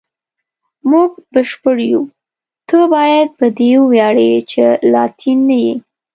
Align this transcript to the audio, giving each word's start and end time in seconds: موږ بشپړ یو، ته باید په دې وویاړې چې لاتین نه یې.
موږ 0.89 1.11
بشپړ 1.33 1.77
یو، 1.91 2.03
ته 2.69 2.77
باید 2.93 3.27
په 3.39 3.45
دې 3.57 3.71
وویاړې 3.81 4.31
چې 4.51 4.63
لاتین 4.93 5.39
نه 5.49 5.57
یې. 5.65 5.75